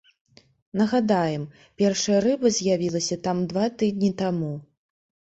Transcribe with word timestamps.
Нагадаем, 0.79 1.43
першая 1.81 2.19
рыба 2.25 2.51
з'явілася 2.57 3.17
там 3.27 3.43
два 3.51 3.65
тыдні 3.83 4.09
таму. 4.23 4.49